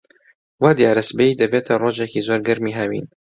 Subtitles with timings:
[0.61, 3.05] وا دیارە سبەی دەبێتە ڕۆژێکی زۆر گەرمی هاوین.